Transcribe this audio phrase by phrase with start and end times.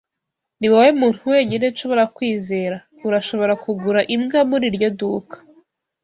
[0.59, 2.77] Niwowe muntu wenyine nshobora kwizera.
[3.07, 5.35] Urashobora kugura imbwa muri iryo duka.